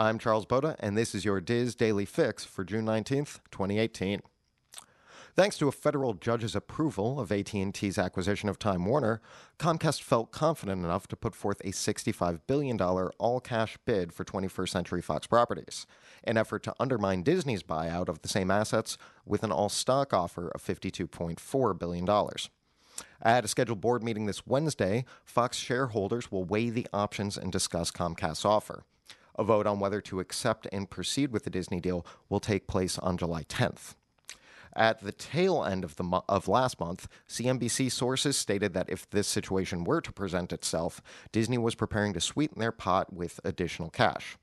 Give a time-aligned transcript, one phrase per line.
[0.00, 4.22] I'm Charles Boda, and this is your DIS Daily Fix for June 19th, 2018.
[5.36, 9.20] Thanks to a federal judge's approval of AT&T's acquisition of Time Warner,
[9.58, 15.02] Comcast felt confident enough to put forth a $65 billion all-cash bid for 21st Century
[15.02, 15.86] Fox properties,
[16.24, 20.64] an effort to undermine Disney's buyout of the same assets with an all-stock offer of
[20.64, 22.08] $52.4 billion.
[23.20, 27.90] At a scheduled board meeting this Wednesday, Fox shareholders will weigh the options and discuss
[27.90, 28.84] Comcast's offer.
[29.40, 32.98] A vote on whether to accept and proceed with the Disney deal will take place
[32.98, 33.94] on July 10th.
[34.76, 39.08] At the tail end of, the mo- of last month, CNBC sources stated that if
[39.08, 41.00] this situation were to present itself,
[41.32, 44.36] Disney was preparing to sweeten their pot with additional cash.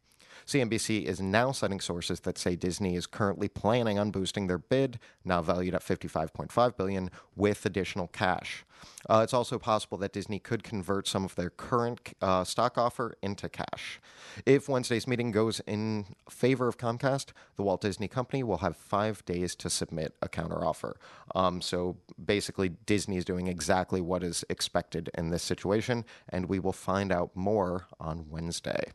[0.48, 4.98] CNBC is now citing sources that say Disney is currently planning on boosting their bid,
[5.26, 8.64] now valued at 55.5 billion, with additional cash.
[9.10, 13.18] Uh, it's also possible that Disney could convert some of their current uh, stock offer
[13.22, 14.00] into cash.
[14.46, 19.26] If Wednesday's meeting goes in favor of Comcast, the Walt Disney Company will have five
[19.26, 20.94] days to submit a counteroffer.
[21.36, 26.60] Um, so basically, Disney is doing exactly what is expected in this situation, and we
[26.60, 28.92] will find out more on Wednesday.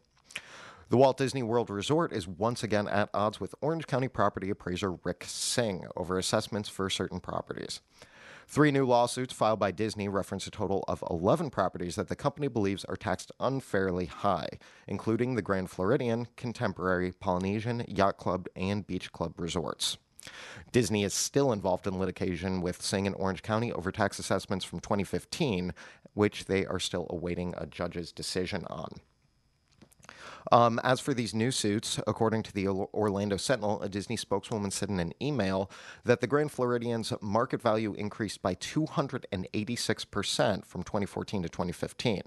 [0.93, 4.93] The Walt Disney World Resort is once again at odds with Orange County property appraiser
[4.93, 7.81] Rick Singh over assessments for certain properties.
[8.47, 12.47] Three new lawsuits filed by Disney reference a total of 11 properties that the company
[12.47, 14.51] believes are taxed unfairly high,
[14.87, 19.97] including the Grand Floridian, Contemporary, Polynesian, Yacht Club, and Beach Club resorts.
[20.73, 24.81] Disney is still involved in litigation with Singh and Orange County over tax assessments from
[24.81, 25.73] 2015,
[26.13, 28.91] which they are still awaiting a judge's decision on.
[30.51, 34.89] Um, as for these new suits, according to the Orlando Sentinel, a Disney spokeswoman said
[34.89, 35.71] in an email
[36.05, 42.23] that the Grand Floridian's market value increased by 286% from 2014 to 2015.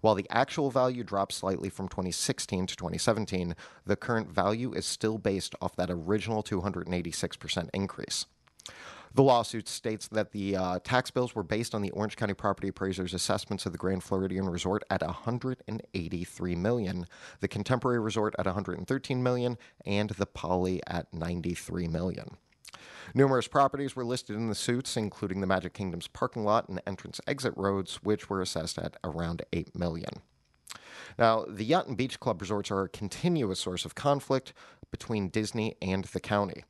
[0.00, 3.56] While the actual value dropped slightly from 2016 to 2017,
[3.86, 8.26] the current value is still based off that original 286% increase.
[9.14, 12.66] The lawsuit states that the uh, tax bills were based on the Orange County property
[12.66, 17.06] appraiser's assessments of the Grand Floridian Resort at 183 million,
[17.38, 22.36] the Contemporary Resort at 113 million, and the Poly at 93 million.
[23.14, 27.20] Numerous properties were listed in the suits, including the Magic Kingdom's parking lot and entrance
[27.28, 30.10] exit roads, which were assessed at around 8 million.
[31.16, 34.52] Now, the Yacht and Beach Club resorts are a continuous source of conflict
[34.90, 36.64] between Disney and the county.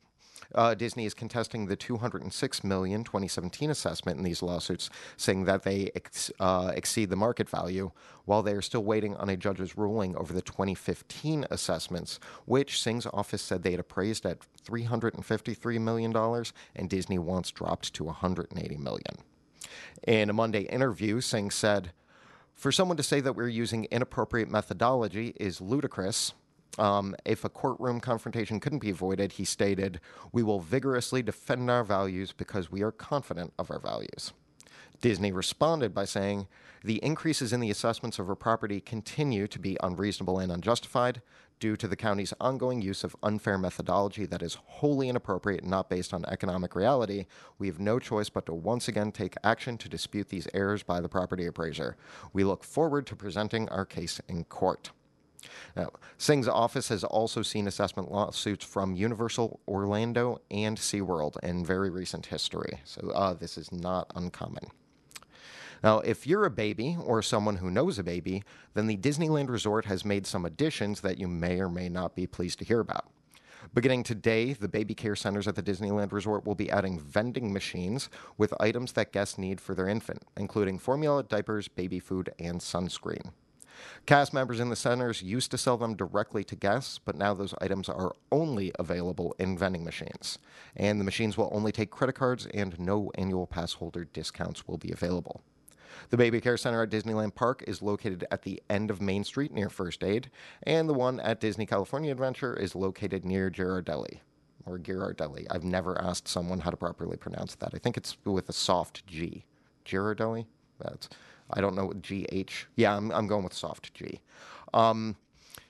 [0.55, 5.91] Uh, Disney is contesting the 206 million 2017 assessment in these lawsuits, saying that they
[5.95, 7.91] ex- uh, exceed the market value,
[8.23, 13.05] while they are still waiting on a judge's ruling over the 2015 assessments, which Singh's
[13.07, 18.77] office said they had appraised at 353 million dollars, and Disney wants dropped to 180
[18.77, 19.17] million.
[20.07, 21.91] In a Monday interview, Singh said.
[22.53, 26.33] For someone to say that we're using inappropriate methodology is ludicrous.
[26.77, 29.99] Um, if a courtroom confrontation couldn't be avoided, he stated,
[30.31, 34.33] We will vigorously defend our values because we are confident of our values.
[35.01, 36.47] Disney responded by saying,
[36.83, 41.21] The increases in the assessments of our property continue to be unreasonable and unjustified
[41.59, 45.89] due to the county's ongoing use of unfair methodology that is wholly inappropriate and not
[45.89, 47.25] based on economic reality.
[47.57, 50.99] We have no choice but to once again take action to dispute these errors by
[50.99, 51.95] the property appraiser.
[52.33, 54.91] We look forward to presenting our case in court.
[55.75, 61.89] Now, Singh's office has also seen assessment lawsuits from Universal Orlando and SeaWorld in very
[61.89, 64.67] recent history, so uh, this is not uncommon.
[65.83, 69.85] Now, if you're a baby or someone who knows a baby, then the Disneyland Resort
[69.85, 73.05] has made some additions that you may or may not be pleased to hear about.
[73.73, 78.09] Beginning today, the baby care centers at the Disneyland Resort will be adding vending machines
[78.37, 83.31] with items that guests need for their infant, including formula, diapers, baby food, and sunscreen.
[84.05, 87.53] Cast members in the centers used to sell them directly to guests, but now those
[87.61, 90.39] items are only available in vending machines.
[90.75, 94.77] And the machines will only take credit cards, and no annual pass holder discounts will
[94.77, 95.41] be available.
[96.09, 99.51] The Baby Care Center at Disneyland Park is located at the end of Main Street
[99.51, 100.29] near First Aid,
[100.63, 104.19] and the one at Disney California Adventure is located near Ghirardelli.
[104.65, 105.45] Or Ghirardelli.
[105.49, 107.71] I've never asked someone how to properly pronounce that.
[107.73, 109.45] I think it's with a soft G.
[109.85, 110.45] Ghirardelli?
[110.79, 111.07] That's
[111.51, 112.65] I don't know GH.
[112.75, 114.21] Yeah, I'm, I'm going with soft G.
[114.73, 115.15] Um,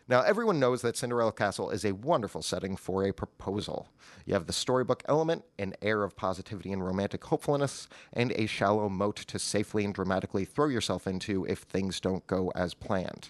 [0.07, 3.87] now, everyone knows that Cinderella Castle is a wonderful setting for a proposal.
[4.27, 8.87] You have the storybook element, an air of positivity and romantic hopefulness, and a shallow
[8.87, 13.29] moat to safely and dramatically throw yourself into if things don't go as planned.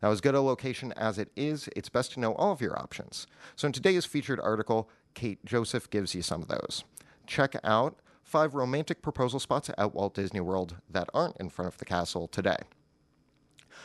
[0.00, 2.78] Now, as good a location as it is, it's best to know all of your
[2.78, 3.26] options.
[3.56, 6.84] So, in today's featured article, Kate Joseph gives you some of those.
[7.26, 11.78] Check out five romantic proposal spots at Walt Disney World that aren't in front of
[11.78, 12.56] the castle today.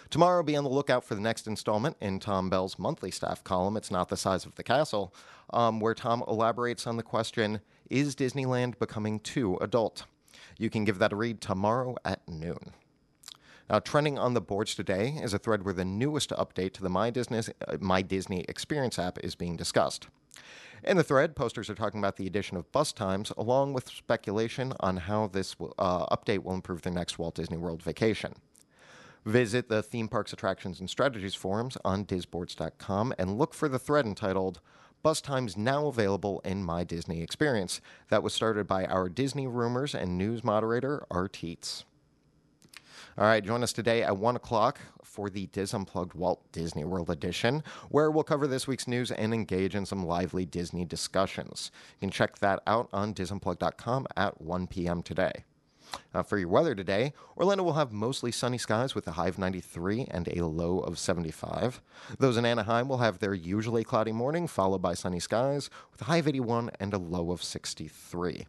[0.10, 3.78] Tomorrow, be on the lookout for the next installment in Tom Bell's monthly staff column,
[3.78, 5.14] It's Not the Size of the Castle,
[5.54, 10.06] um, where Tom elaborates on the question Is Disneyland becoming too adult?
[10.58, 12.74] You can give that a read tomorrow at noon.
[13.70, 16.90] Now, trending on the boards today is a thread where the newest update to the
[16.90, 20.08] My Disney, uh, My Disney Experience app is being discussed.
[20.84, 24.74] In the thread, posters are talking about the addition of bus times, along with speculation
[24.80, 28.34] on how this uh, update will improve the next Walt Disney World vacation.
[29.24, 34.08] Visit the Theme Parks Attractions and Strategies forums on disboards.com and look for the thread
[34.08, 34.60] entitled
[35.04, 37.80] Bus Times Now Available in My Disney Experience
[38.10, 41.84] that was started by our Disney rumors and news moderator, Art Teets.
[43.18, 47.10] All right, join us today at 1 o'clock for the Dis Unplugged Walt Disney World
[47.10, 51.72] edition, where we'll cover this week's news and engage in some lively Disney discussions.
[52.00, 55.04] You can check that out on disunplugged.com at 1 p.m.
[55.04, 55.44] today.
[56.14, 59.38] Uh, for your weather today, Orlando will have mostly sunny skies with a high of
[59.38, 61.82] 93 and a low of 75.
[62.18, 66.06] Those in Anaheim will have their usually cloudy morning, followed by sunny skies with a
[66.06, 68.48] high of 81 and a low of 63.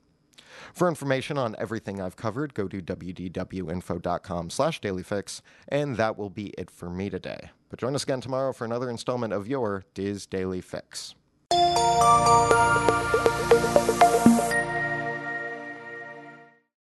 [0.72, 6.48] For information on everything I've covered, go to wdwinfo.com slash dailyfix, and that will be
[6.58, 7.50] it for me today.
[7.68, 11.14] But join us again tomorrow for another installment of your Dis Daily Fix.